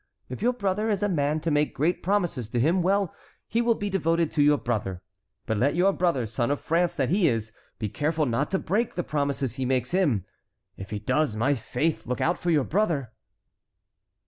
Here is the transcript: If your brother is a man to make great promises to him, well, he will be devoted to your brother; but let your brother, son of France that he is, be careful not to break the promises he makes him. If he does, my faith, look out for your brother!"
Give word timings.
If 0.29 0.41
your 0.41 0.53
brother 0.53 0.89
is 0.89 1.03
a 1.03 1.07
man 1.07 1.41
to 1.41 1.51
make 1.51 1.75
great 1.75 2.01
promises 2.01 2.49
to 2.49 2.59
him, 2.59 2.81
well, 2.81 3.13
he 3.47 3.61
will 3.61 3.75
be 3.75 3.87
devoted 3.87 4.31
to 4.31 4.41
your 4.41 4.57
brother; 4.57 5.03
but 5.45 5.57
let 5.57 5.75
your 5.75 5.93
brother, 5.93 6.25
son 6.25 6.49
of 6.49 6.59
France 6.59 6.95
that 6.95 7.09
he 7.11 7.27
is, 7.27 7.51
be 7.77 7.87
careful 7.87 8.25
not 8.25 8.49
to 8.49 8.57
break 8.57 8.95
the 8.95 9.03
promises 9.03 9.57
he 9.57 9.63
makes 9.65 9.91
him. 9.91 10.25
If 10.75 10.89
he 10.89 10.97
does, 10.97 11.35
my 11.35 11.53
faith, 11.53 12.07
look 12.07 12.19
out 12.19 12.39
for 12.39 12.49
your 12.49 12.63
brother!" 12.63 13.11